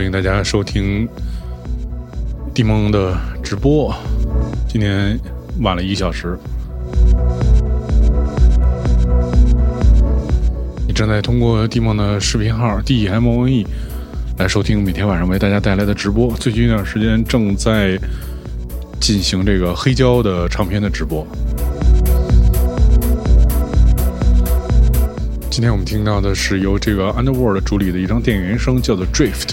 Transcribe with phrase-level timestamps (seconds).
[0.00, 1.06] 欢迎大家收听
[2.54, 3.94] 地梦的直播。
[4.66, 5.20] 今天
[5.60, 6.38] 晚了一小时，
[10.86, 13.66] 你正在通过地梦的视频号 D M O N E
[14.38, 16.34] 来收听每天晚上为大家带来的直播。
[16.38, 17.98] 最近一段时间正在
[18.98, 21.26] 进行这个黑胶的唱片的直播。
[25.50, 29.50] 今天我们听到的是由这个 Underworld 主理的一张电影原声，叫做 Drift。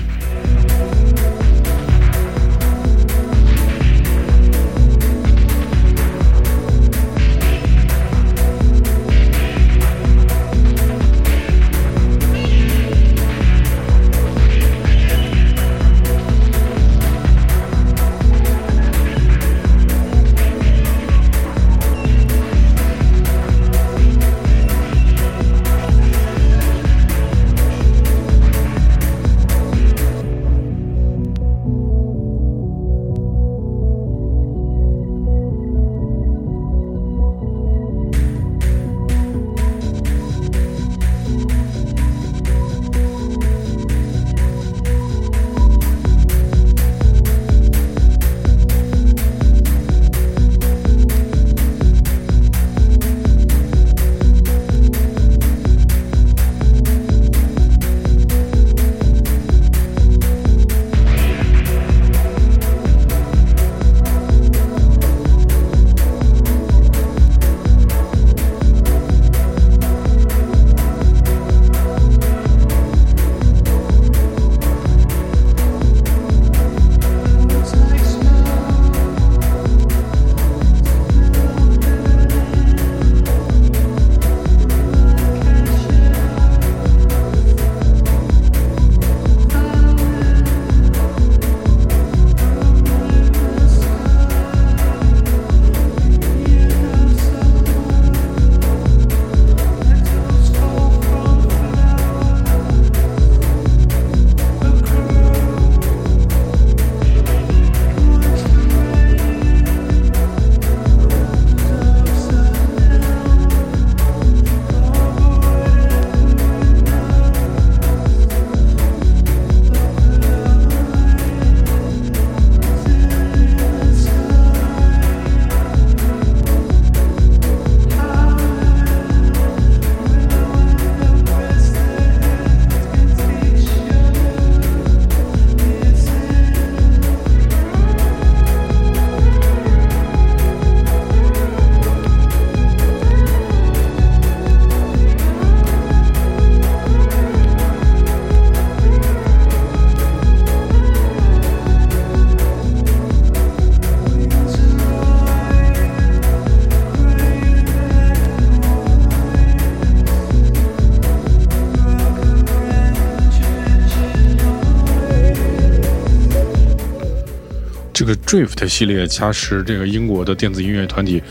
[168.28, 171.24] Drift 系列，它是这个英国的电子音乐团体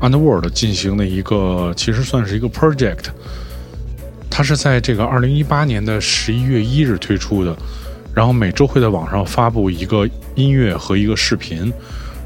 [0.00, 3.04] Underworld 进行的一个，其实算是一个 project。
[4.28, 7.56] 它是在这个二零一八年的十一月一日推出的，
[8.12, 11.72] 然后每周会在网上发布一个音乐和一个视频，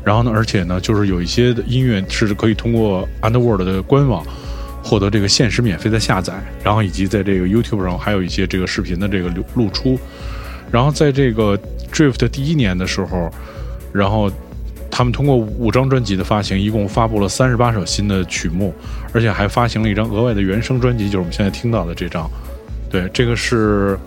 [0.03, 4.25] 然后呢，而且呢，就是有一些音乐是可以通过 Underworld 的官网
[4.83, 6.33] 获得这个限时免费的下载，
[6.65, 10.01] 然后以及在这个 YouTube 上还有一些这个视频的这个流露出。
[10.71, 11.59] 然后在这个
[11.93, 13.31] Drift 第一年的时候。
[13.93, 14.31] 然后，
[14.91, 18.75] 他们通过五张专辑的发行，一共发布了三十八首新的曲目，
[19.13, 22.29] 而且还发行了一张额外的原声专辑，就是我们现在听到的这张。
[22.91, 23.99] 对，这个是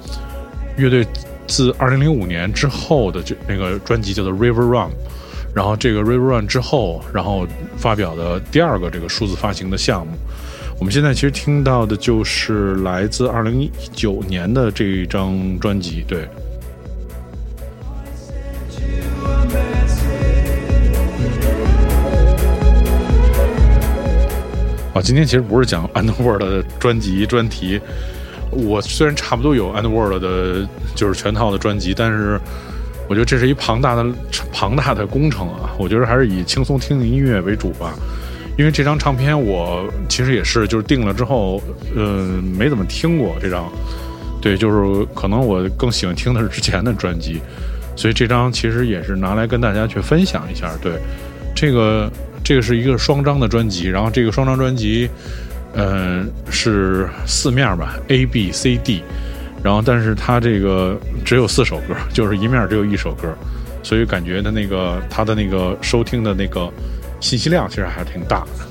[0.77, 1.05] 乐队
[1.47, 4.89] 自二零零五年之后的这那个专辑叫做《River Run》，
[5.53, 7.47] 然后这个《River Run》之后，然后
[7.77, 10.13] 发表的第二个这个数字发行的项目。
[10.79, 16.27] 我们现在其实听到的就是来自二零一九年的这一张专辑，对。
[24.93, 27.79] 啊，今天其实不是讲 Underworld 的专辑专题。
[28.51, 32.37] 我虽然差不多有 Underworld 的，就是全套的专辑，但是
[33.07, 34.05] 我觉得这是一庞大的、
[34.51, 35.73] 庞大的工程啊。
[35.77, 37.93] 我觉得还是以轻松听听音乐为主吧。
[38.57, 41.63] 因为这张唱片我其实也是，就是定了之后，
[41.95, 43.71] 嗯，没怎么听过这张。
[44.41, 47.39] 对，就是可能我更喜欢听的是之前的专辑，
[47.95, 50.69] 所以这张其实也是拿来跟大家去分享一下。
[50.81, 50.93] 对，
[51.55, 52.11] 这个。
[52.43, 55.09] 这个是一个双张的专辑，然后这个双张专辑，
[55.73, 59.03] 嗯，是四面吧，A B C D，
[59.63, 63.33] 然后但是它这个只有四首歌，就是一面只有一首歌，
[63.83, 66.71] 所以感觉的那个它的那个收听的那个
[67.19, 68.70] 信息量其实还是挺大的。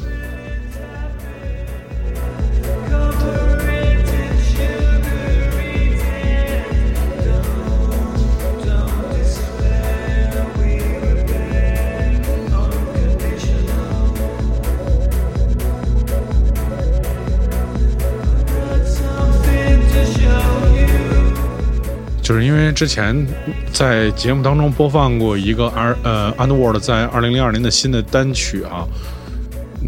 [22.31, 23.27] 就是因为之前
[23.73, 28.87] 在节目当中播放过一个 R 呃 Underworld 在二零零二年的新的单曲啊，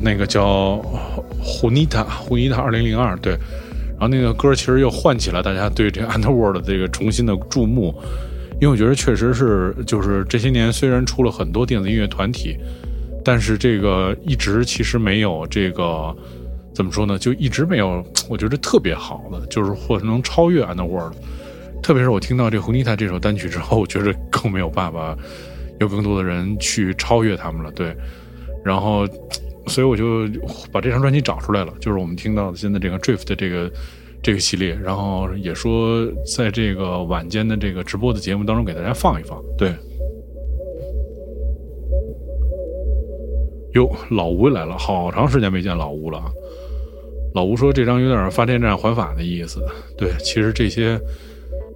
[0.02, 0.84] 那个叫
[1.40, 3.34] Hunita Hunita 二零零二对，
[3.92, 7.94] 然后那个歌其实又唤起了大家对这个 Underworld 这个重新的注目，
[8.60, 12.56] 因为我觉得确实是就是这些年虽然出了很多电子音乐团体，
[13.24, 16.12] 但是这个一直其实没有这个
[16.74, 21.12] 怎么说呢，就一直没有我觉得特别好的，就是或者能超越 Underworld。
[21.82, 25.16] 特别是我听到这《红泥塔》这首单曲之后， 我觉得更没有办法
[25.80, 27.70] 有更多的人去超越他们了。
[27.72, 27.94] 对，
[28.64, 29.04] 然后，
[29.66, 30.28] 所以我就
[30.70, 33.70] 把这张专辑找出来了，就是我们听到的现在这个 Drift 的这个
[34.22, 36.06] 这个系列，然后也说
[36.36, 39.42] 在这个晚间的这个直播的节目当中给大家放一放。
[39.58, 39.74] 对，
[43.74, 46.22] 哟，老吴来了，好长时间没见老吴了。
[47.34, 49.60] 老吴说这张有点发电站还法的意思。
[49.98, 50.96] 对，其实这些。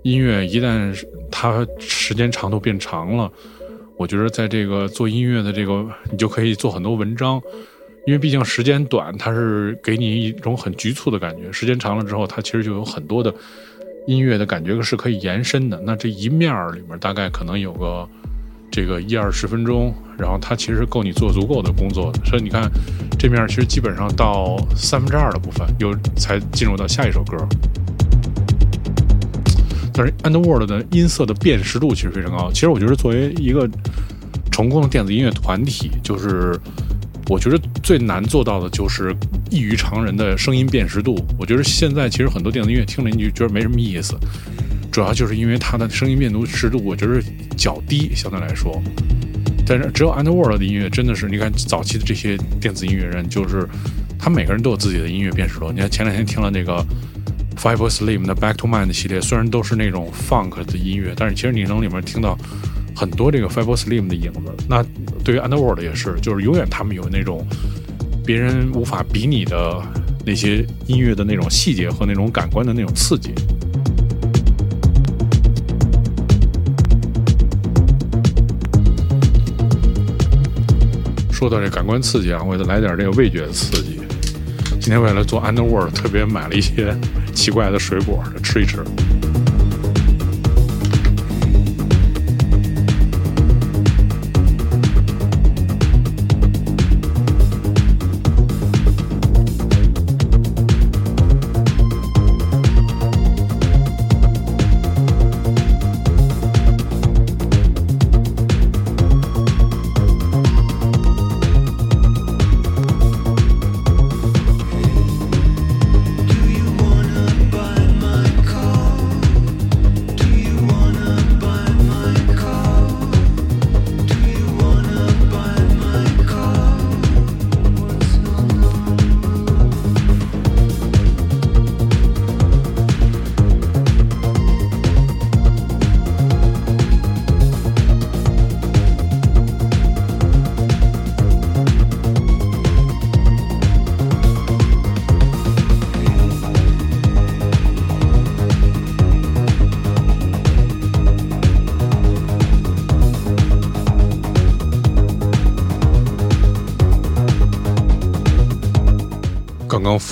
[0.07, 0.97] 音乐一旦
[1.33, 3.29] 它时间长度变长了，
[3.97, 7.43] 我觉得在这个做音乐的这个，你就可以做很多文章，
[8.07, 11.51] 因为毕竟时间短，它是给你一种很局促的感觉。
[11.51, 13.35] 时间长了之后，它其实就有很多的
[14.07, 15.83] 音乐的感觉是可以延伸的。
[15.85, 18.09] 那这一面儿里面大概可能有个
[18.71, 22.25] 这个一二十分钟，然后它其实够你做足够的工作的。
[22.25, 22.71] 所以你看，
[23.19, 27.37] 这面儿其实基本上到三分之二的部分，又才进入到下一首歌。
[29.97, 32.53] 但是 Underworld 的音色的辨识度其实非常高。
[32.53, 33.67] 其实我觉得作为一个
[34.53, 36.55] 成功的电子音乐团体，就是
[37.29, 39.17] 我觉得最难做到的就是
[39.51, 41.17] 异于常人的声音辨识度。
[41.39, 44.15] 我觉得现在其实很多电子音乐听了你就觉得没什么意思，
[44.93, 47.23] 主要就是因为它的声音辨识度我觉得
[47.57, 48.83] 较低，相对来说。
[49.67, 53.67] 但是只有 Underworld 的音乐真的是，你看早期的这些电子音乐人，就是
[54.19, 55.73] 他每个人都有自己的音乐辨识度。
[55.73, 56.85] 你看前两天听了那个。
[57.57, 62.39] Five Slim 的 Back to Mind 系列虽然都是那种 Funk 的音乐，但是其实你能里面听到
[62.95, 64.41] 很多这个 Five Slim 的影子。
[64.69, 64.85] 那
[65.25, 67.45] 对于 Underworld 也是，就是永远他们有那种
[68.25, 69.83] 别人无法比拟的
[70.25, 73.35] 那些音乐的那种细节和那种感官的那种刺激。
[81.33, 84.01] 说到这感官刺激啊，我得来点这个味觉刺激。
[84.87, 86.97] 今天为了做 Underworld，特别买了一些
[87.35, 88.85] 奇怪的水果，吃一吃。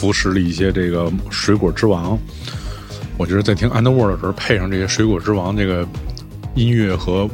[0.05, 2.19] 服食了一些这个水果之王，
[3.17, 5.89] 我觉得在听 Underworld 的时候，配上这些水果之王这个
[6.55, 7.27] 音乐和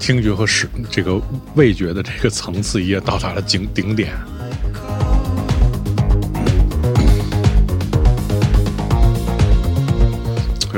[0.00, 1.22] 听觉和视这个
[1.54, 4.10] 味觉的这个层次，也到达了顶顶点。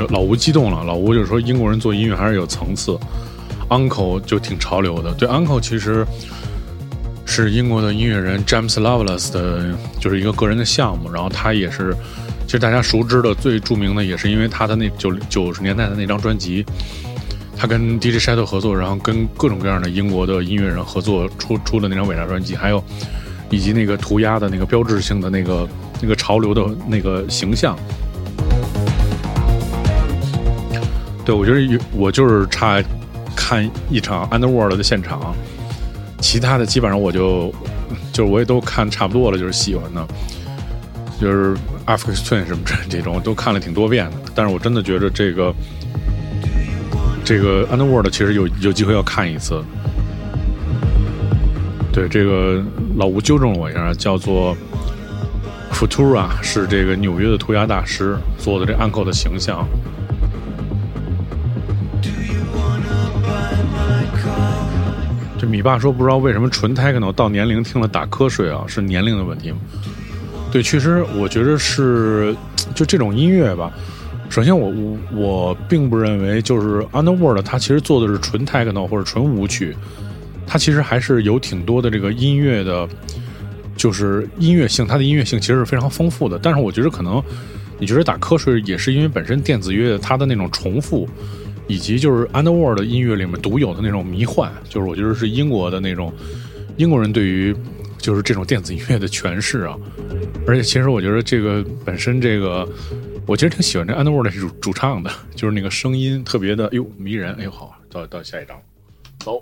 [0.09, 2.95] 老吴激动了，老吴就说英国人做音乐还是有层次
[3.69, 5.11] ，Uncle 就挺潮流的。
[5.15, 6.05] 对，Uncle 其实。
[7.41, 11.11] 是英国的音乐人 James Loveless 的，就是一个个人的项目。
[11.11, 11.95] 然后他也是，
[12.45, 16.65] 其实大家熟知的最著名的，也是因为他的那九九十年代的那张专辑，
[17.57, 22.83] 他跟 DJ Shadow 合作，然后跟各种各样的英国的音乐人合作出出的那张伟大专辑，还有
[23.49, 25.67] 以及那个涂鸦的那个标志性的那个
[26.01, 27.77] 那个潮流的那个形象。
[31.23, 32.83] 对，我觉得我就是差
[33.35, 35.35] 看一场 Underworld 的现场，
[36.21, 37.53] 其他的基本上我就
[38.13, 40.07] 就是我也都看差不多了，就是喜欢的，
[41.19, 41.53] 就是
[41.85, 44.17] a f r i c a Twin 什么这这种都看了挺多遍的。
[44.33, 45.53] 但是我真的觉得这个
[47.25, 49.61] 这个 Underworld 其实有有机会要看一次。
[51.91, 52.63] 对，这个
[52.95, 54.55] 老吴纠正了我一下，叫做
[55.73, 59.67] Futura，是这个纽约的涂鸦大师做的这 Uncle 的形象。
[65.41, 69.57] 这米爸说不知道为什么纯 techno 到年龄听了打瞌睡啊，是年龄的问题吗？
[70.51, 72.35] 对，确实我觉得是，
[72.75, 73.73] 就这种音乐吧。
[74.29, 79.75] 首先，我我我并不认为就是 Underworld 它其实做的是纯 techno 或者纯舞曲，
[80.45, 82.87] 它其实还是有挺多的这个音乐的，
[83.75, 86.37] 就是音乐性，它的音乐性其实是非常丰富的。
[86.37, 87.19] 但是我觉得可能
[87.79, 91.09] 你觉得打瞌睡也是因为本身电子乐它的那种重复。
[91.71, 96.13] 以及就是 Underworld 音乐里面独有的那种迷幻，就是我觉得是英国的那种
[96.75, 97.55] 英国人对于
[97.97, 99.77] 就是这种电子音乐的诠释啊。
[100.45, 102.67] 而且其实我觉得这个本身这个，
[103.25, 107.33] 我其实挺喜欢这 Underworld 主主唱的，就是那个声音特别的哟迷人。
[107.35, 108.61] 哎呦好，到到下一张，
[109.19, 109.41] 走。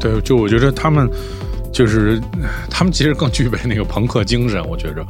[0.00, 1.06] 对，就我觉得他们。
[1.78, 2.20] 就是
[2.68, 5.06] 他们其实更具备那个朋克精神，我觉着，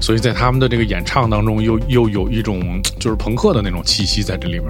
[0.00, 4.68] 所以在他们的这个演唱当中，又又有一种就是朋克的那种气息在这里面。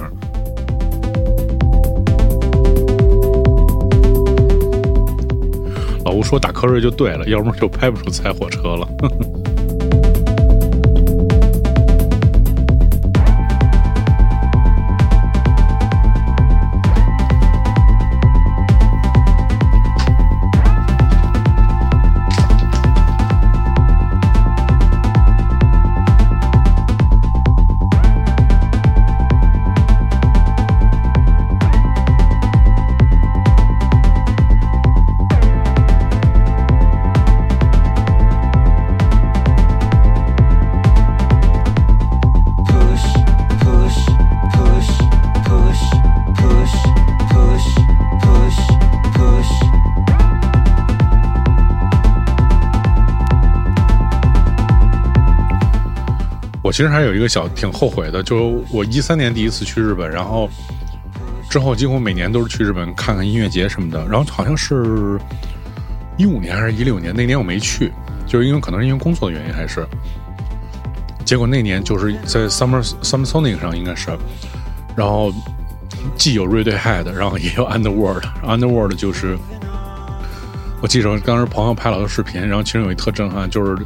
[6.06, 8.88] 老吴说打瞌睡就对了，要不然就拍不出猜火车了。
[56.76, 60.46] 其实还有一个小挺后悔的，就是我一三年第一次去日本，然后
[61.48, 64.06] 之后几乎每年都是去日本看看音乐节什么的。
[64.10, 65.18] 然后好像是
[66.18, 67.90] 一五年还是一六年，那年我没去，
[68.26, 69.86] 就是因为可能是因为工作的原因，还是
[71.24, 74.10] 结果那年就是在 Summer Summer Sonic 上应该是，
[74.94, 75.32] 然后
[76.18, 79.38] 既有 Radiohead，然后也有 Underworld，Underworld 就是
[80.82, 83.82] 我记着当时朋友拍了个视频，然后其中有一特震撼，就是。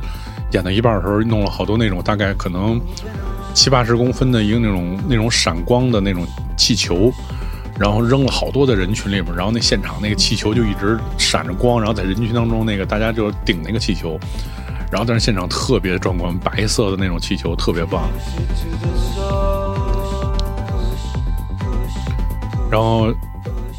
[0.52, 2.80] 演到一半的时候，弄了好多那种大概可能
[3.54, 6.26] 七八十公分的一个那种那种闪光的那种
[6.56, 7.12] 气球，
[7.78, 14.18] 然后扔了好多的人群里面，然后那现场那个气球就一直闪着光，然后在人群当中那个大家就顶那个气球，
[14.90, 18.08] 然后但是现场特别壮观，白色的那种气球特别棒。
[22.70, 23.12] 然后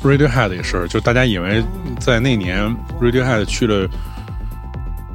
[0.03, 1.63] Radiohead 也是，就大家以为
[1.99, 3.89] 在那年 Radiohead 去了。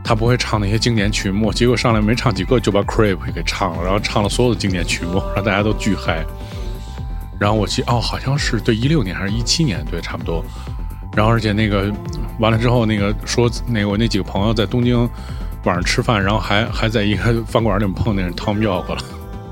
[0.07, 6.25] 他不会唱那些经典曲目，结果上来没唱几个就把《Creep》给唱了，然后唱了所有的经典曲目，让大家都巨嗨。
[7.41, 10.45] 然后我记哦，好像是对一六年还是一七年，对，差不多。
[11.17, 11.93] 然后而且那个
[12.39, 14.97] 完了之后，那个说那个我那几个朋友在东京
[15.65, 19.03] 晚上吃饭，然后还还在一个饭馆里面碰见 Tom York 了，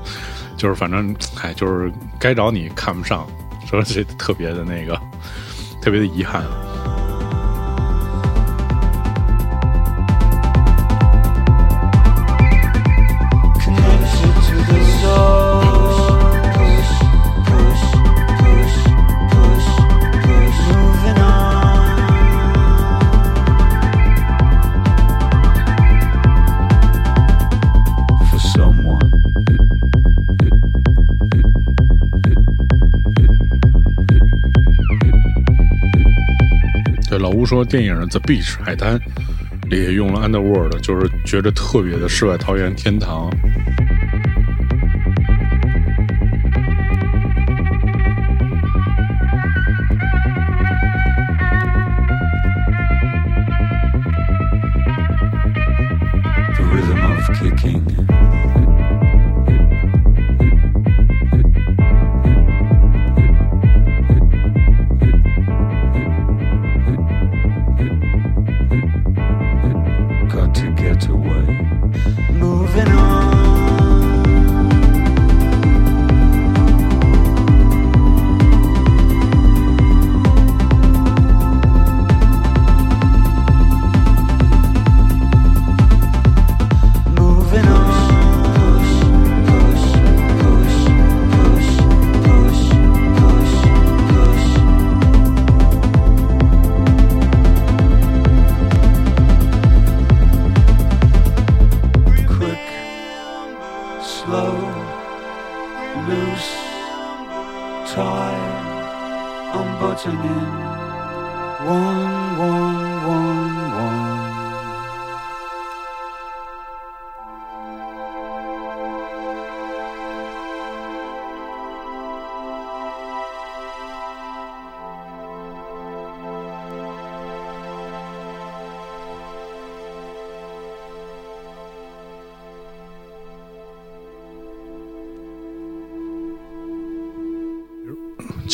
[0.55, 3.27] 就是反正哎，就是该找你看不上，
[3.69, 4.97] 说这特别的那个
[5.81, 6.43] 特别的遗憾。
[37.45, 38.99] 说电影《The Beach》海滩
[39.69, 43.29] 里也用了 Underworld，就是觉着特别的世外桃源天堂。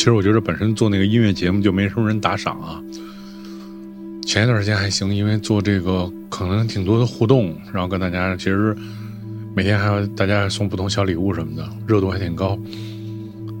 [0.02, 2.82] 其实我觉得本身做那个音乐节目就没什么人打赏啊。
[4.26, 8.76] 前一段时间还行，因为做这个可能挺多的互动，然后跟大家其实
[9.54, 12.58] 每天还有大家送不同小礼物什么的，热度还挺高。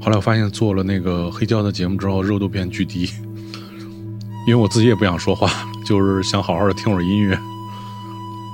[0.00, 3.08] 后来我发现做了那个黑胶的节目之后，热度变巨低，
[4.48, 5.48] 因为我自己也不想说话，
[5.86, 7.38] 就是想好好的听会儿音乐。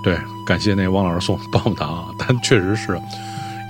[0.04, 0.14] 对，
[0.46, 3.00] 感谢那汪老师送棒棒糖啊，但确实是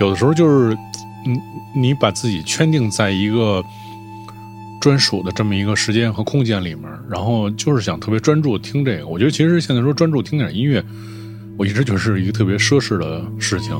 [0.01, 0.77] 有的时候就是，
[1.25, 1.41] 嗯，
[1.73, 3.63] 你把自己圈定在一个。
[4.79, 9.07] 专属的这么一个时间和空间里面，然后就是想特别专注听这个。
[9.07, 10.83] 我觉得其实现在说专注听点音乐，
[11.57, 13.75] 我一直觉得是一个特别奢侈的事情。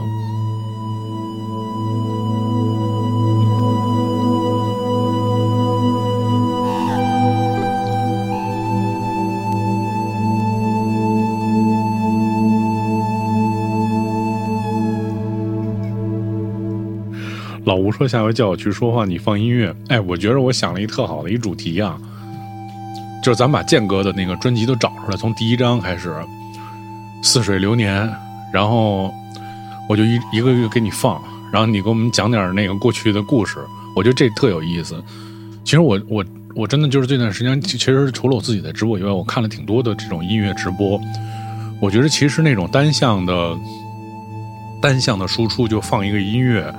[17.90, 21.98] 老吴说：“下回叫我去说话，你放音乐。”哎，我觉得我想了一特好的一主题啊，
[23.24, 26.10] 就是咱把建哥的那个专辑都找出来，从第一章开始，
[27.24, 28.08] 《似水流年》，
[28.54, 29.12] 然后
[29.90, 31.20] 我就一一个一个给你放，
[31.52, 33.58] 然后你给我们讲点那个过去的故事。
[33.96, 35.04] 我觉得这特有意思。
[35.64, 36.24] 其实我我
[36.56, 41.02] 我真的就是这段时间，其实除了我自己在直播以外，我看了挺多的这种音乐直播。
[41.82, 43.58] 我觉得其实那种单向的
[44.80, 46.72] 单向的输出，就放一个音乐。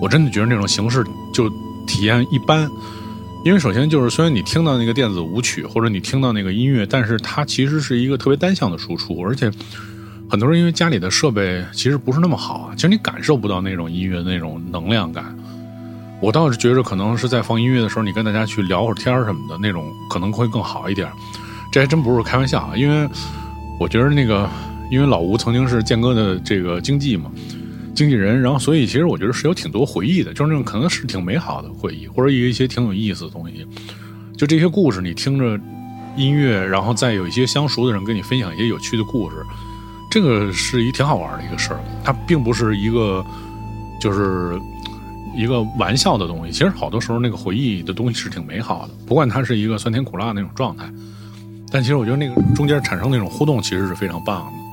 [0.00, 1.48] 我真的觉得那种形式就
[1.86, 2.68] 体验一般，
[3.44, 9.50] 因为首先就是虽然你听到那个电子舞曲或者你听到那个音乐，但是它其实是一个特别单向的输出，而且
[10.28, 15.24] 很多人因为家里的设备其实不是那么好，其实你感受不到那种音乐的那种能量感。
[16.20, 21.06] 我倒是觉得可能是在放音乐的时候，你跟大家去聊会儿天什么的那种可能会更好一点。
[21.70, 23.08] 这还真不是开玩笑啊，因为
[23.78, 24.48] 我觉得那个
[24.90, 27.30] 因为老吴曾经是建哥的这个经纪嘛。
[27.94, 33.66] 经纪人，然后所以其实我觉得是有挺多回忆的，就是那种可能是挺美好的回忆，或者有一些挺有意思的东西。
[34.36, 35.58] 就这些故事，你听着
[36.16, 39.36] 音乐，然后再有一些相熟的人跟你分享一些有趣的故事，
[40.10, 41.80] 这个是一挺好玩的一个事儿。
[42.02, 43.24] 它并不是一个
[44.00, 44.58] 就是
[45.36, 46.52] 一个玩笑的东西。
[46.52, 50.84] 其实好多时候那个回忆的东西是挺美好的，不管它是一个酸甜苦辣那种状态，
[51.70, 54.63] 但其实我觉得那个中间产生那种互动，其实是非常棒的。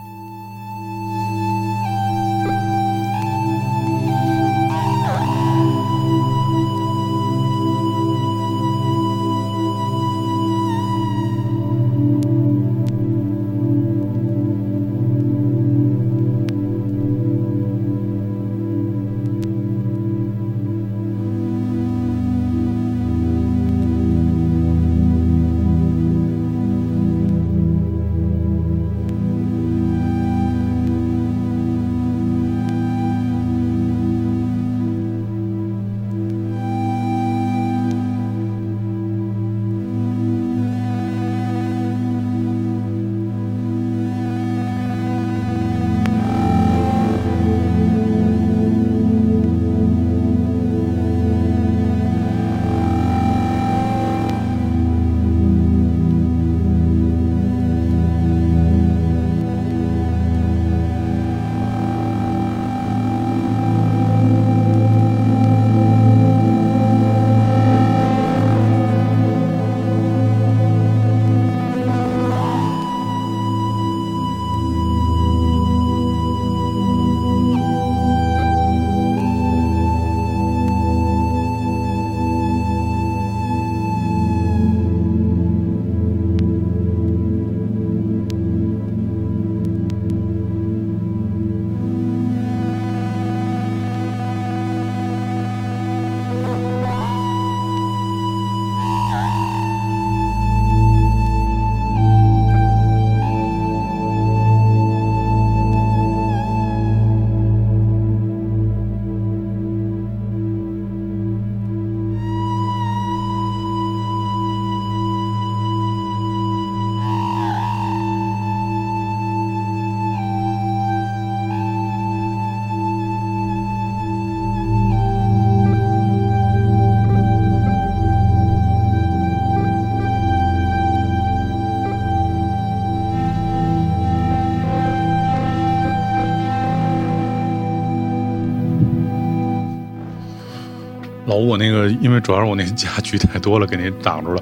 [141.51, 144.41] 我那个因为主要是我那家具太多了，给你挡住了。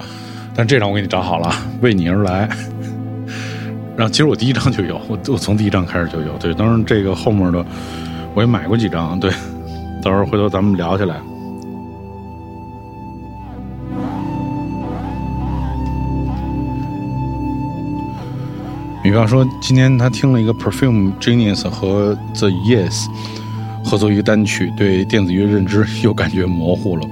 [0.56, 2.48] 但这张我给你找好了，为你而来。
[3.98, 6.38] 然后其实我第一张就有，我我从第一张开始就有。
[6.38, 7.66] 对，当然这个后面的
[8.36, 9.20] 我也买过几张。
[9.20, 9.32] 对，
[10.04, 11.16] 到时候回头咱们聊起来。
[19.02, 23.08] 比方说，今天他听了一个 Perfume Genius 和 The Yes
[23.90, 27.10] 合作一个单曲，对电子乐认知 又感觉模糊了。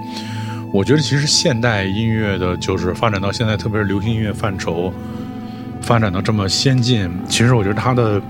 [0.71, 4.93] 我觉得其实现代音乐的，就是发展到现在，特别是流行音乐范畴
[5.81, 8.21] 发展到这么先进，其实我觉得它的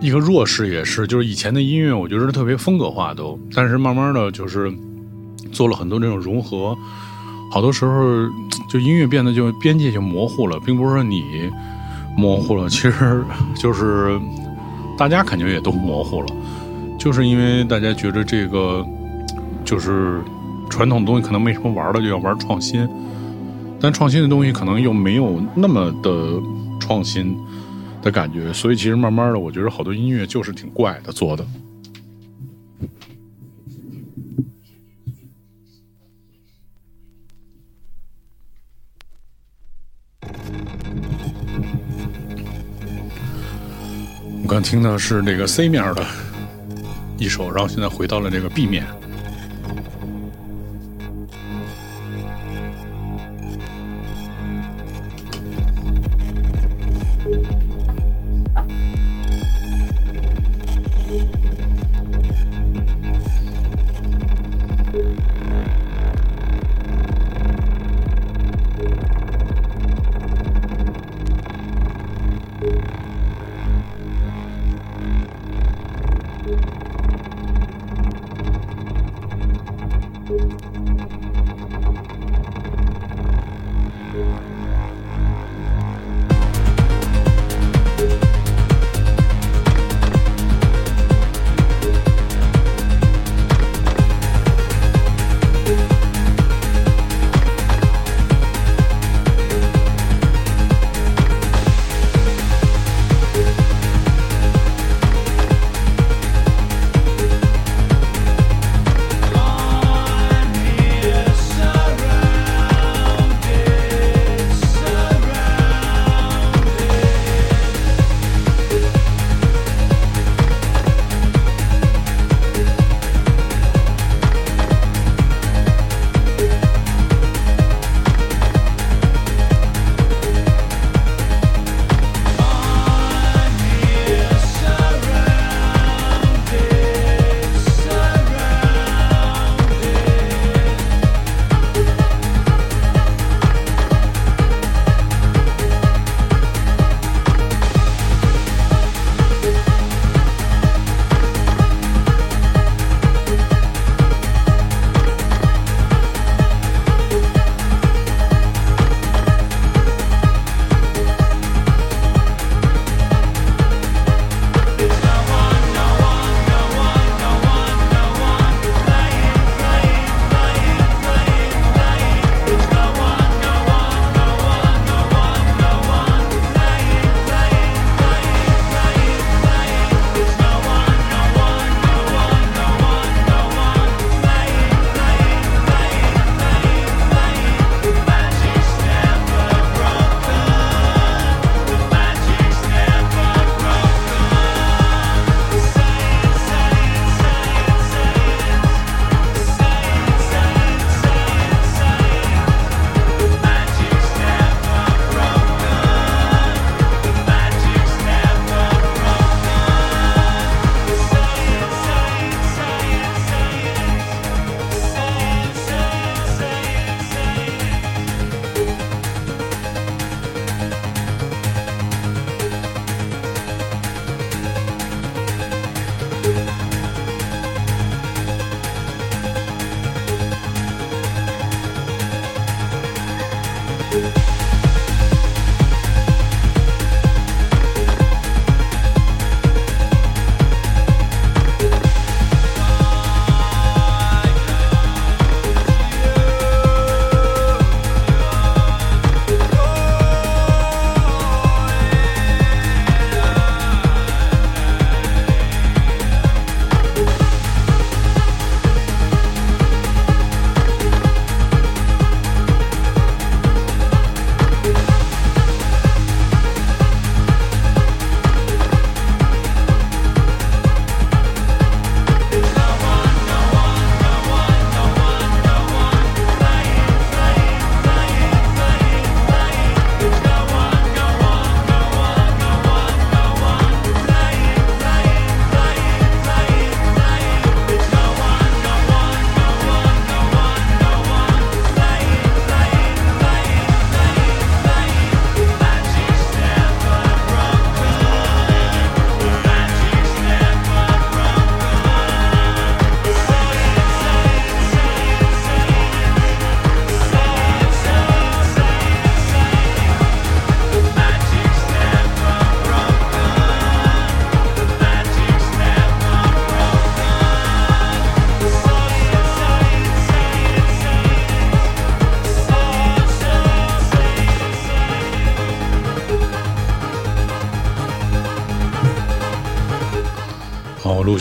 [0.00, 4.72] 一个弱势也是，就是以前的音乐，我觉得特别风格化都，但是慢慢的就是
[5.52, 6.74] 做了很多这种融合，
[7.50, 8.26] 好多时候
[8.70, 11.22] 就音乐变得就边界就模糊了，并不是说你。
[12.16, 13.24] 模糊了，其实
[13.56, 14.16] 就是
[14.96, 16.28] 大家感觉也都模糊了，
[17.04, 18.82] 就是因为大家觉得这个
[19.62, 20.22] 就是
[20.70, 22.88] 传统的东西可能没什么玩的，就要玩创新，
[23.78, 26.40] 但创新的东西可能又没有那么的
[26.80, 27.36] 创新
[28.00, 31.44] 的感觉，所以其实慢慢的，我觉得好多音乐就是挺怪的做的。
[44.42, 46.06] 我刚听的是这个 C 面的
[47.24, 48.86] 一手，然后现在回到了这个 B 面。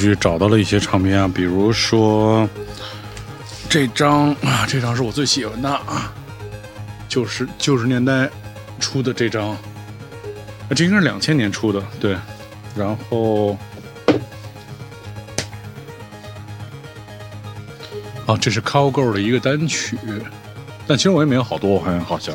[0.04, 2.48] 去找到了一些唱片啊，比如说
[3.70, 6.14] 这张啊，这张是我最喜欢的啊，
[7.08, 8.30] 就是九十年代
[8.80, 9.58] 出的这张，
[10.76, 12.18] 这应该是两千年出的，对，
[12.76, 13.58] 然后。
[18.26, 19.98] 啊，这是 Cowgirl 的一个单曲，
[20.88, 22.34] 但其实我也没有好多，好像好像。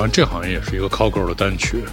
[0.00, 1.84] 然后这好像也是一个 Cowgirl 的单曲，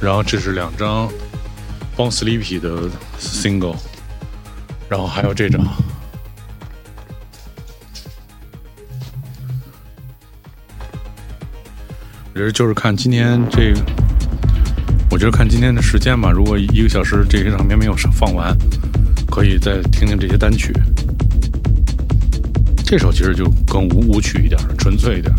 [0.00, 1.08] 然后这是两张
[1.96, 3.76] Bon Sleepy 的 single，
[4.88, 5.64] 然后还有这张。
[12.34, 13.72] 我觉得就是看今天这，
[15.08, 16.32] 我觉得看今天的时间吧。
[16.32, 18.52] 如果一个小时这些唱片没有放完，
[19.30, 20.72] 可以再听听这些单曲。
[22.88, 25.34] 这首其实就更舞舞曲一点，纯粹一点。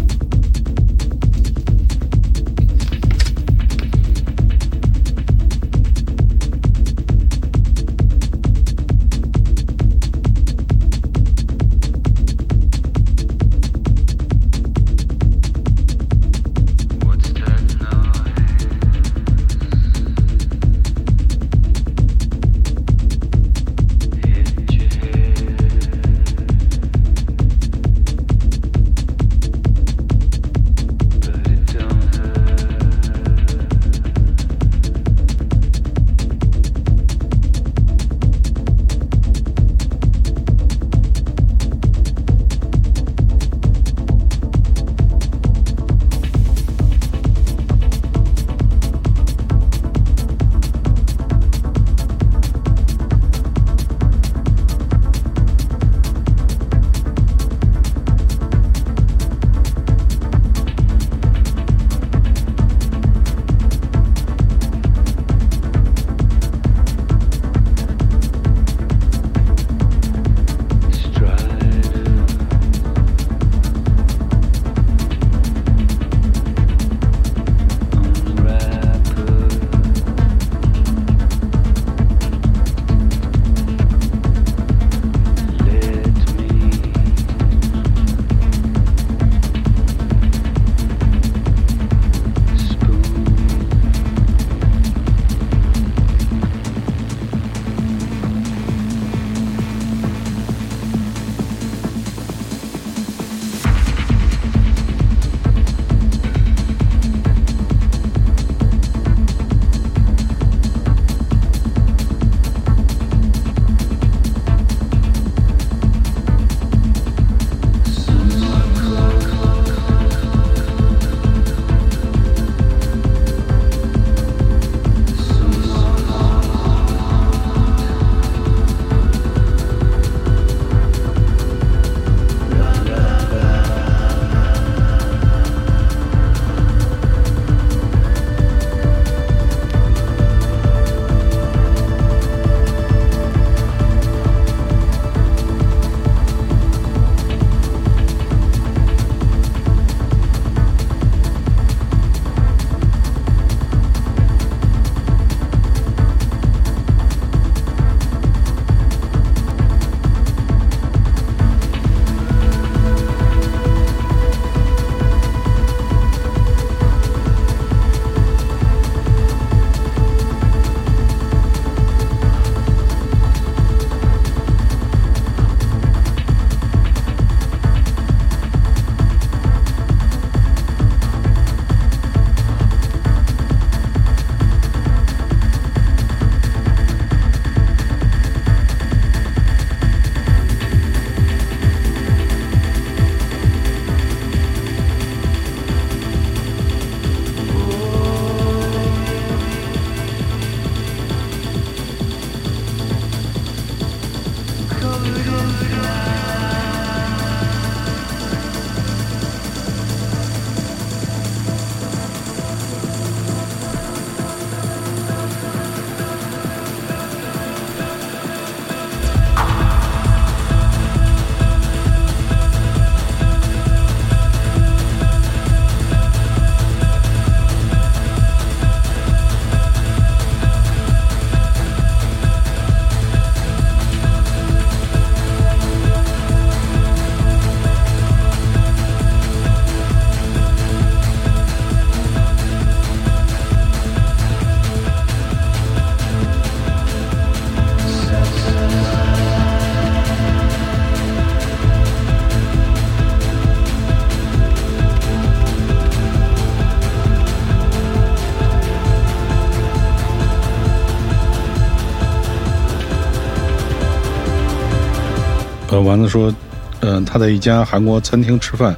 [265.69, 266.33] 呃，丸子说，
[266.79, 268.75] 嗯、他在一家韩国餐厅吃饭，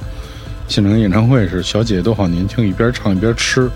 [0.66, 3.70] 现场演唱会是，小姐姐都好年轻，一边唱一边吃。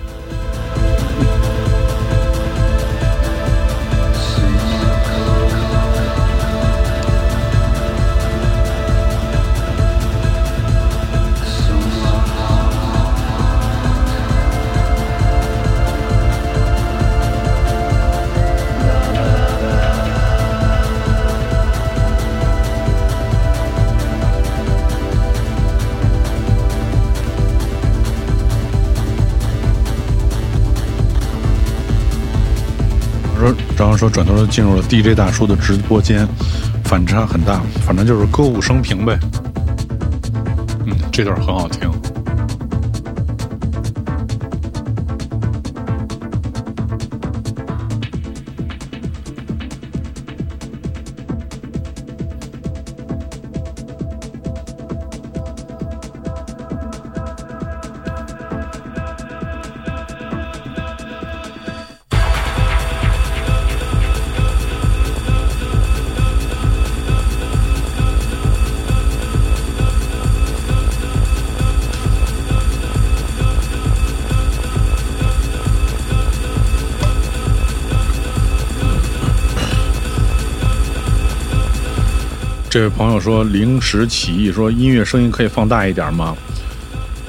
[33.96, 36.26] 说转头就进入了 DJ 大叔的直播间，
[36.84, 39.18] 反差很大，反正就是歌舞升平呗。
[40.86, 41.90] 嗯，这段很好听。
[82.74, 86.36] 这位朋友说临时起意说音乐声音可以放大一点吗？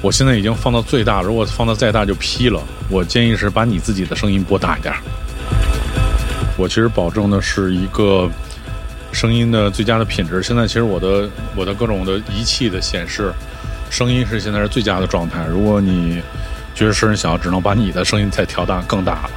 [0.01, 2.59] 我现在已经放到最大，如果放到再大就劈了。
[2.89, 4.91] 我建议是把你自己的声音拨大一点。
[6.57, 8.27] 我其实保证的是一个
[9.11, 10.41] 声音的最佳的品质。
[10.41, 13.31] 现在其实我的我的各种的仪器的显示，
[13.91, 15.45] 声音是现在是最佳的状态。
[15.45, 16.23] 如果你
[16.73, 19.29] 觉得声音小，只能把你的声音再调大更大了。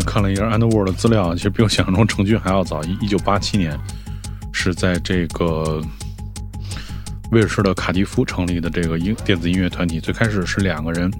[0.00, 2.82] 看了一下 Underworld 的资料，其实比我想象中成军还要早。
[3.00, 3.78] 一九八七年
[4.52, 5.80] 是在这个
[7.30, 10.00] 威尔士的卡迪夫成立的这个音电子音乐团体。
[10.00, 11.10] 最开始是两个人，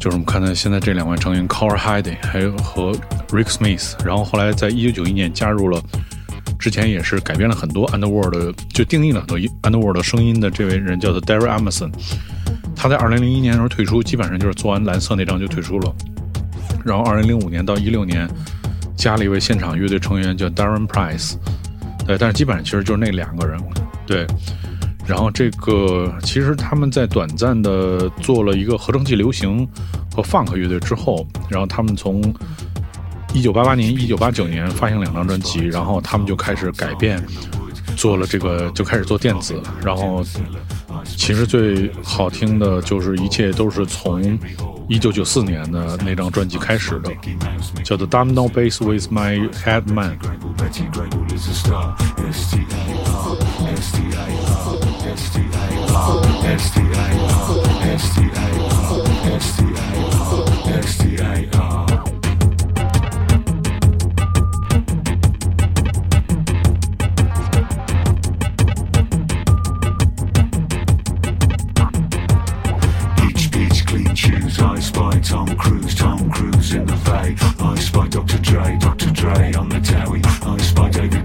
[0.00, 2.92] 就是我们看到现在这两位成员 Carl Hyde 还有和
[3.28, 3.94] Rick Smith。
[4.04, 5.80] 然后后来在一九九一年加入了，
[6.58, 11.92] 之前也是改编了很多 Underworld 的，就定义了很多 Underworld 声音的这位人叫做 Darry Emerson。
[12.76, 15.94] 他在二零零一年的时候退出，基本上就是做完蓝色那张就退出了。
[16.84, 18.28] 然后二零零五年到一六年，
[18.96, 21.34] 加了一位现场乐队成员叫 Darren Price，
[22.06, 23.58] 对，但是基本上其实就是那两个人，
[24.06, 24.26] 对。
[25.06, 29.68] 然后这个其实他们在短暂的做了一个合成器流行
[30.14, 32.22] 和 funk 乐队之后，然后他们从
[33.34, 37.22] 一九八八年、一九八九年发行两张专辑，然后他们就开始改变，
[37.96, 40.24] 做了这个就开始做电子，然后
[41.04, 44.38] 其实最好听的就是一切都是从
[44.86, 47.10] 一九九四年的那张专辑开始的，
[47.82, 50.18] 叫做《Domino Bass with My Head Man》。
[78.14, 78.38] Dr.
[78.42, 79.10] Dre, Dr.
[79.10, 80.22] Dre on the Dowie.
[80.22, 81.23] I spy David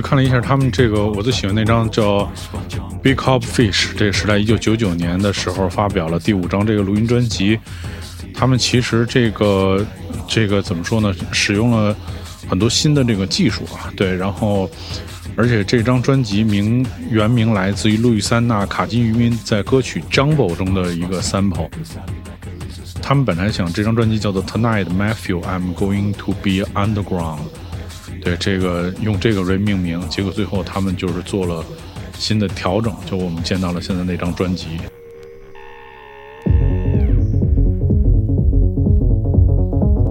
[0.00, 2.20] 看了一下他们这个，我最喜欢那张叫
[3.02, 7.58] 《Big Hop Fish》，这是在一九九九年的时候发表了第五张这个录音专辑。
[8.34, 9.84] 他们其实这个
[10.28, 11.14] 这个怎么说呢？
[11.32, 11.96] 使用了
[12.48, 14.14] 很多新的这个技术啊，对。
[14.14, 14.70] 然后，
[15.36, 21.68] 而且这张专辑名原名来自于路易斯安那卡基渔民在歌曲《Jumbo》中的一个 sample。
[23.02, 27.38] 他们本来想这张专辑叫做《Tonight Matthew I'm Going to Be Underground》。
[28.28, 31.64] 对这个用这个为命名，结果最后他们就是做了
[32.12, 34.76] 新的调整，就我们见到了现在那张专辑，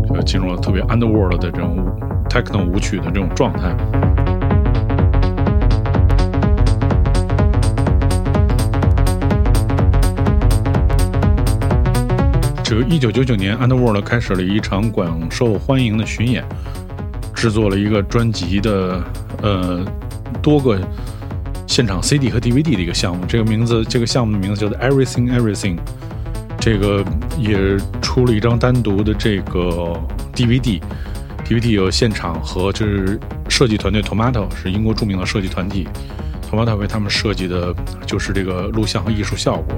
[0.10, 1.86] 就进入了特别 underworld 的这种
[2.28, 3.76] techno 舞曲的这种状态。
[12.64, 16.44] 这个一九九九年，underworld 开始了一场广受欢迎的巡演。
[17.38, 19.04] 制作了一个专辑的，
[19.44, 19.86] 呃，
[20.42, 20.80] 多个
[21.68, 23.24] 现场 CD 和 DVD 的一个项目。
[23.28, 25.78] 这个名字，这个项目的名字叫做 Everything Everything。
[26.60, 27.06] 这个
[27.38, 29.94] 也出了一张单独的这个
[30.34, 35.88] DVD，DVD 有现场和就是设计团队 Tomato 是英国著名的设计团体
[36.52, 37.72] ，Tomato 为他们设计的
[38.08, 39.76] 就是这个录像和艺术效果。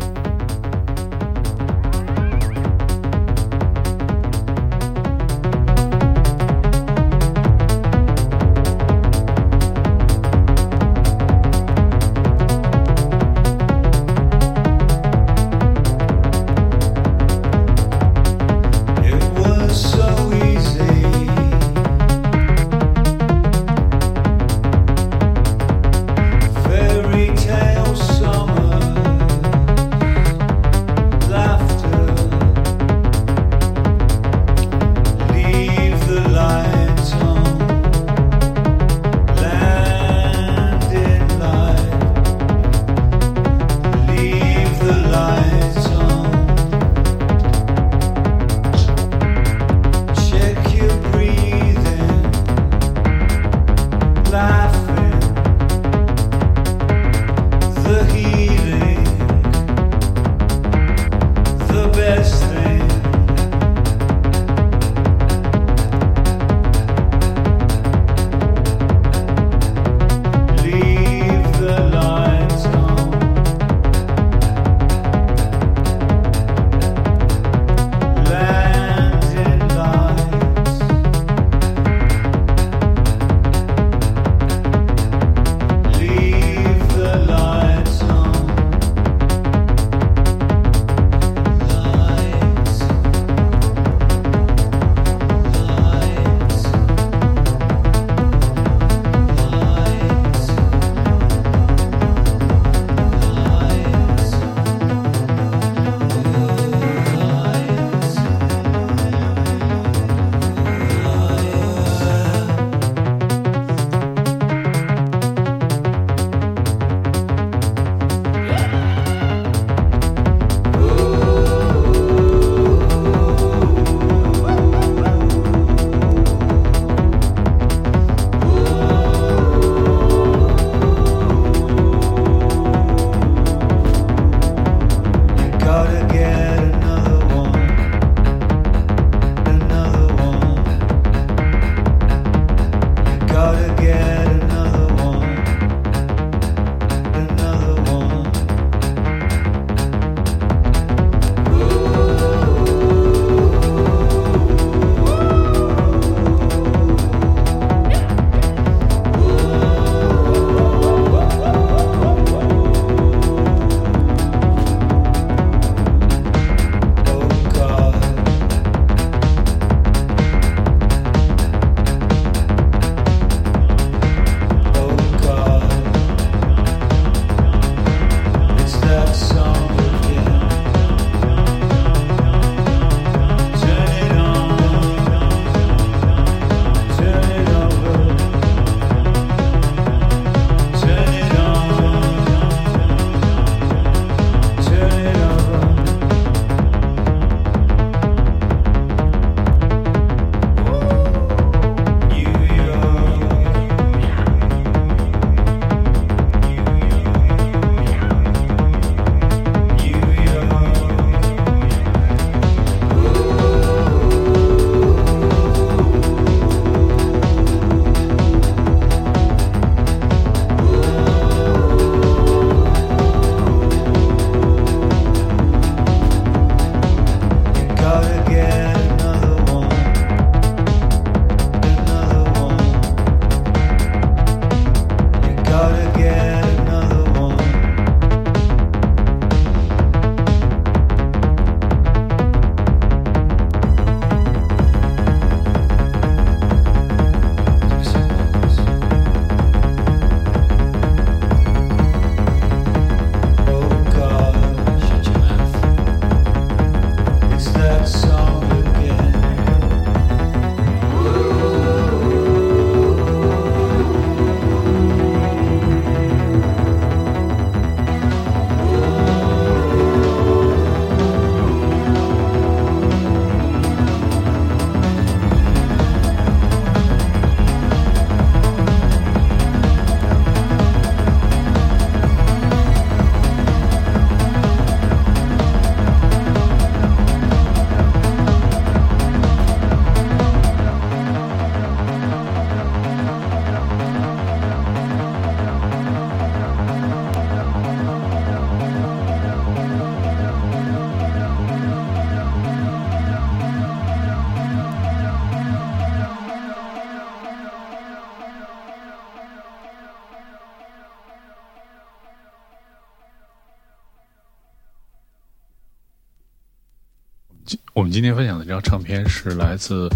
[317.99, 319.89] 今天分享的这张唱片是来自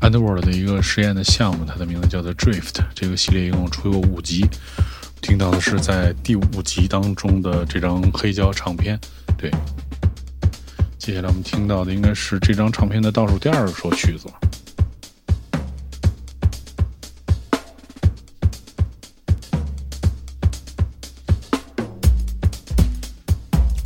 [0.00, 2.82] Underworld 的一个实验的项目，它的名字叫做 Drift。
[2.94, 4.46] 这个系列一共出过五集，
[5.20, 8.98] 听到的是在第五集当中的这张黑胶唱片。
[9.36, 9.50] 对，
[10.96, 14.26] 接下来我们听到的应该是这张唱片的倒数第二首曲子。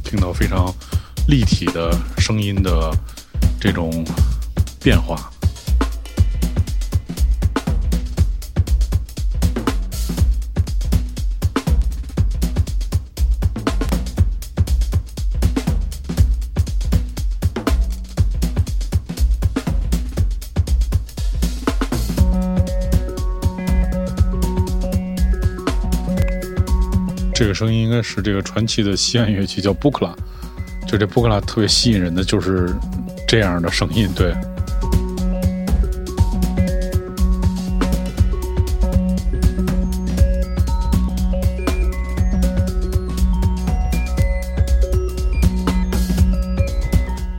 [0.04, 0.72] 听到非常
[1.26, 2.96] 立体的声音的
[3.60, 4.04] 这种
[4.82, 5.30] 变化。
[27.34, 30.14] 这个声音应该是这个传奇的西岸乐器，叫布克拉。
[30.86, 32.74] 就这布克拉特别吸引人的就是
[33.30, 34.34] 这样的声音，对。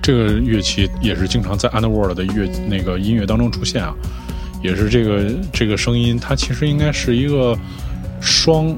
[0.02, 3.94] 这个乐器也是经常在 Underworld 的乐那个音乐当中出现啊，
[4.64, 7.54] 也是这个这个声音，它其实应该是一个
[8.22, 8.74] 双。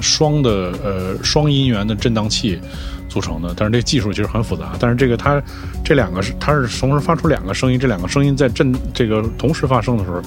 [0.00, 0.50] 双的
[0.82, 2.58] 呃双音源的振荡器
[3.16, 4.74] 组成的，但是这技术其实很复杂。
[4.78, 5.42] 但是这个它
[5.82, 10.20] 这两个是它是同时发出两个声音，这两个声音在震这个同时发生的时候，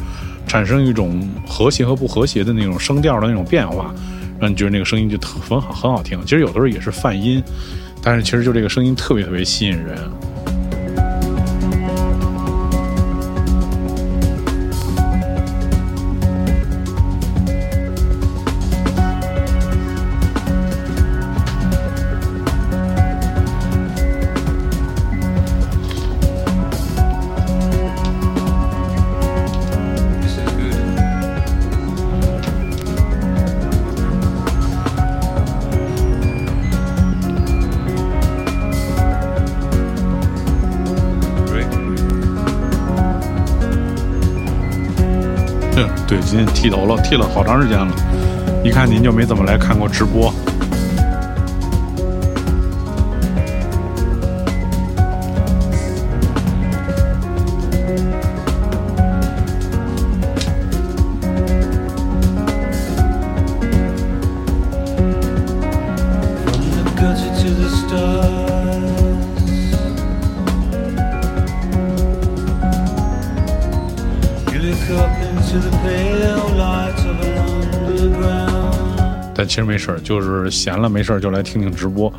[0.48, 3.94] 产生一种和谐和不和谐的那种声调的那种变化，
[4.40, 6.20] 让你觉得那个声音就很好很好听。
[6.24, 7.44] 其实有的时候也是泛音，
[8.02, 9.96] 但是其实就这个声音特别特别吸引人。
[46.62, 47.88] 剃头了，剃了好长时间了。
[48.66, 50.30] 一看您就没怎么来看过直播。
[79.50, 82.14] 其实没事儿，就是闲了没事儿就来听听直播。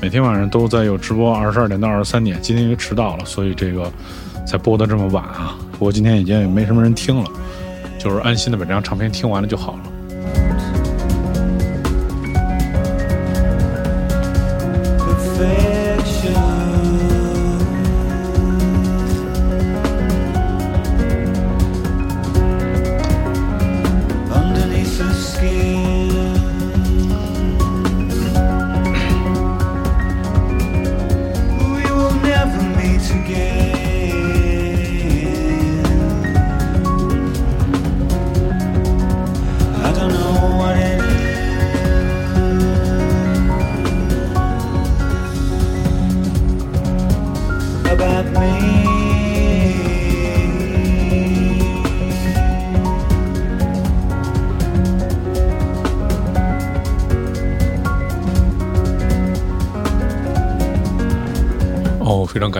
[0.00, 2.40] 每天晚上都在有直播，二十二点到二十三点。
[2.40, 3.92] 今天因为迟到了，所以这个
[4.46, 5.58] 才播的这么晚啊。
[5.72, 7.28] 不过今天已经也没什么人听了，
[7.98, 9.78] 就是安心的把这张唱片听完了就好了。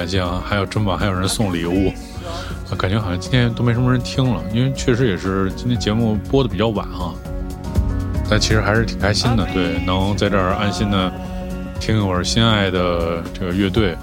[0.07, 0.41] 感谢啊！
[0.47, 1.93] 还有这么晚还有人送礼物，
[2.79, 7.13] 感觉好像今天都没什么人听了，因为确实也是今天节目播的比较晚啊。
[8.31, 11.13] 但其实还是挺开心的，对，能在这儿安心的
[11.81, 13.97] 听一会儿心爱的这个乐队，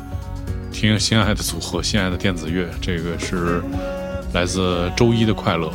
[0.73, 3.63] 听心爱的组合，心爱的电子乐，这个是
[4.33, 5.71] 来自周一的快乐。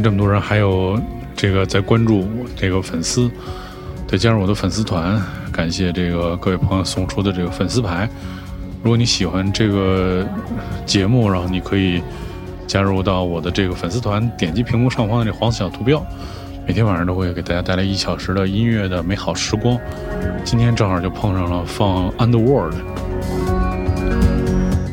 [0.00, 1.00] 这么多人，还有
[1.34, 3.30] 这个在关注这个粉丝，
[4.06, 5.20] 再加入我的粉丝团。
[5.52, 8.08] 感谢这个各位朋友送出的这个粉丝牌。
[8.82, 10.26] 如果你喜欢这个
[10.84, 12.02] 节目，然后你可以
[12.66, 16.04] 加入到我的这个粉丝团，点击屏幕上方的这黄色小图标，
[16.66, 19.78] 每天晚上都会给大家带来一小时的音乐的美好时光。
[20.44, 22.74] 今天正好就碰上了放 Underworld，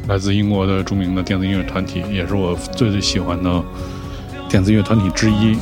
[0.08, 3.64] 来自英国的著名的电子音乐团体，也是我最最喜欢的。
[4.50, 5.58] 电子乐团体之一。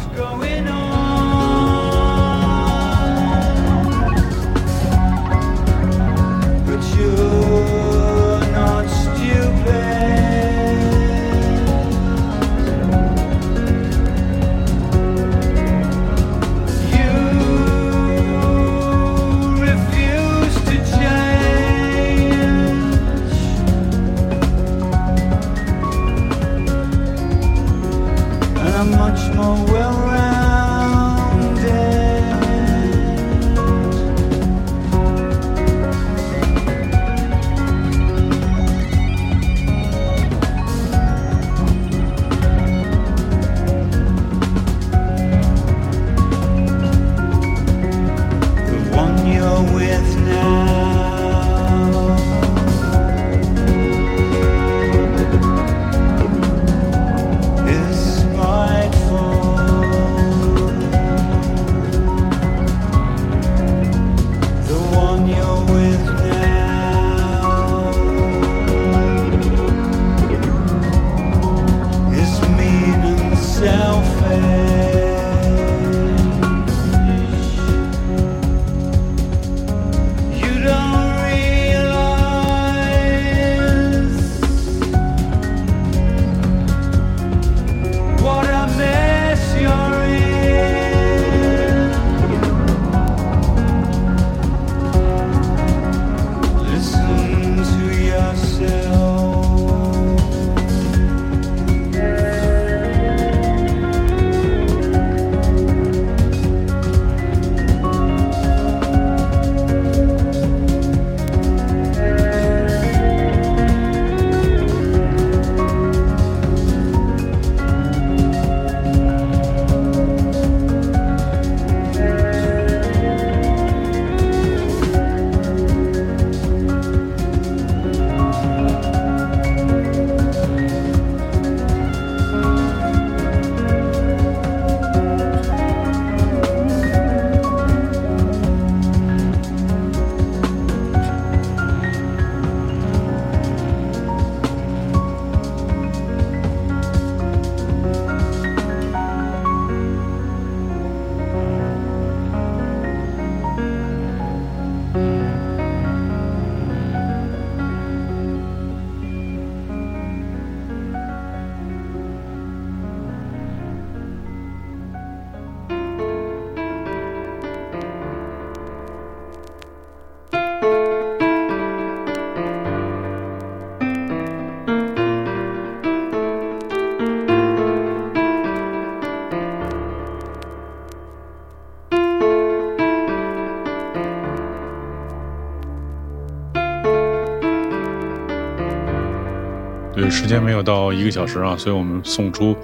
[190.32, 192.56] 间没有到一个小时啊，所以我们送出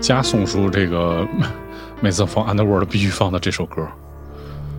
[0.00, 1.26] 加送出这个
[2.00, 3.86] 每次放 Underworld 必须放的这首歌。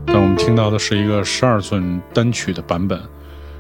[0.08, 3.00] 那我们听到的是一个十二寸单曲的版本，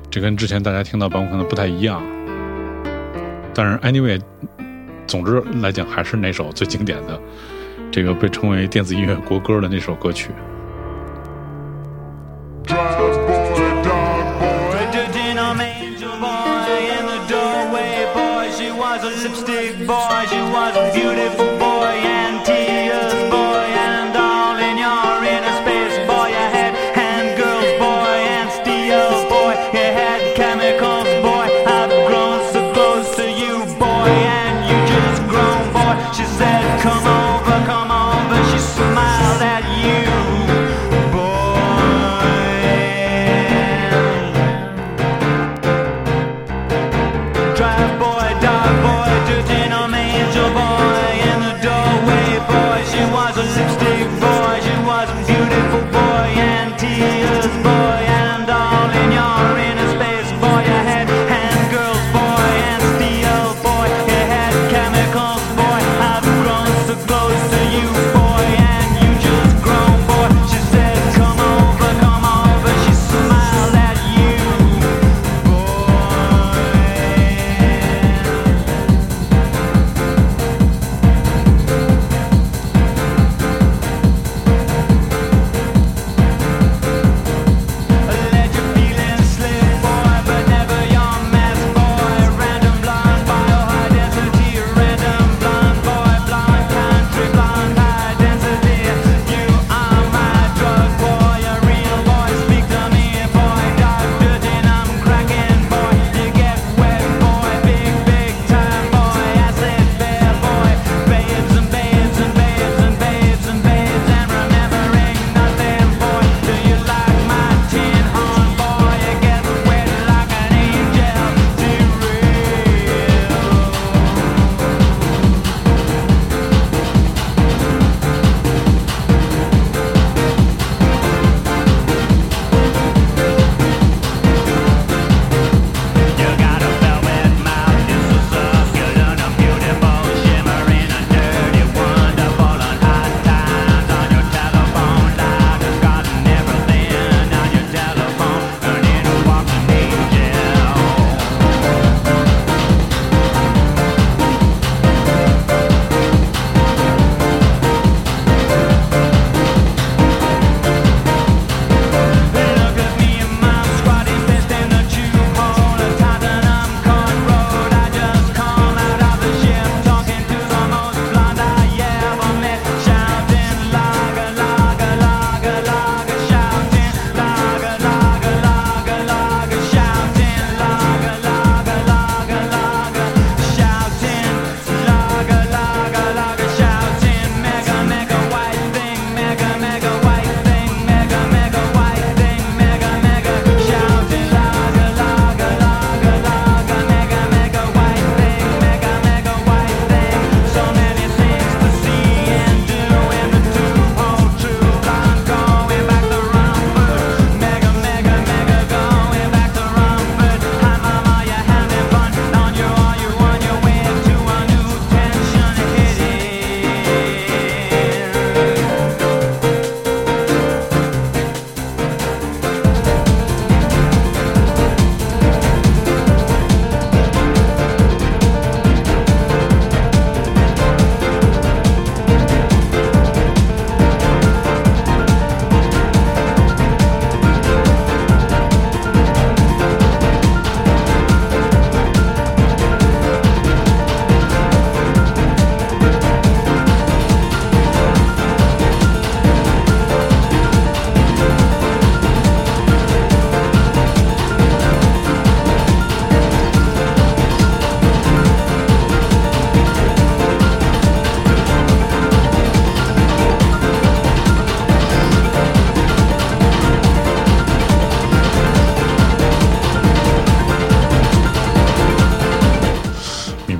[0.09, 2.01] 这跟之前大家听到版本可能不太一样。
[3.53, 4.20] 但是 Anyway，
[5.05, 7.20] 总之来讲还是那首最经典的，
[7.91, 10.32] 这个被称为电子音乐国歌的那首歌曲。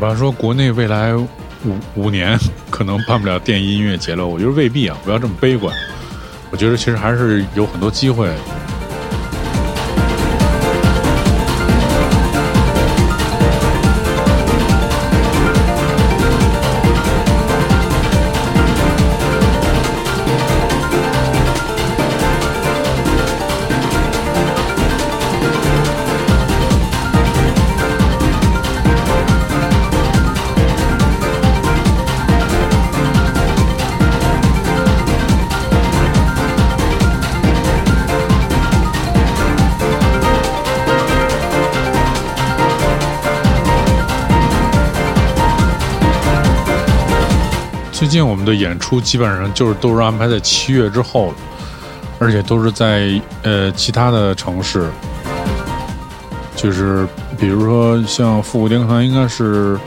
[0.10, 1.28] 他说国内未来五
[1.96, 2.38] 五年
[2.70, 5.76] 可能办不了电音乐节了，我觉得未必啊，不要这么悲观。
[6.52, 8.30] 我觉得其实还是有很多机会。
[48.16, 51.36] 近我们的演出基本上就是都是安排在七月之后的，
[52.18, 54.90] 而且都是在呃其他的城市，
[56.56, 57.06] 就是
[57.38, 59.78] 比如说像复古电团，应该是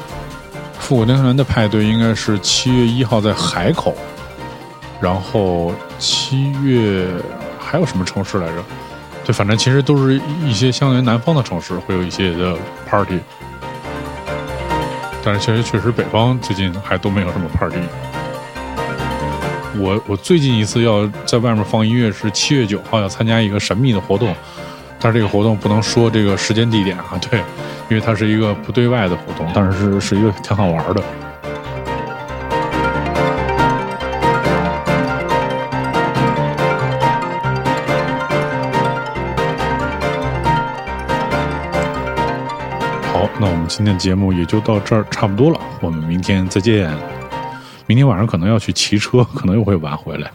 [0.78, 3.96] 复古电团的派对应该是七月一号在海口，
[5.00, 7.08] 然后七月
[7.58, 8.62] 还有什么城市来着？
[9.24, 12.54] 对，反正其实都是一些相对南方的城市会有一些的
[12.86, 13.20] party。
[15.24, 17.80] 但是其实确实北方最近还都没有什么 party。
[19.76, 24.34] 我我最近一次要在外面放音乐是七月九号要参加一个神秘的活动，
[24.98, 27.38] 但是这个活动不能说这个时间地点啊，对，
[27.88, 31.02] 因为它是一个不对外的活动，但是是是一个挺好玩的。
[43.12, 46.90] 好，那我们今天节目也就到这儿差不多了，我们明天再见。
[47.89, 50.30] 明天晚上可能要去骑车，可能又会晚回来。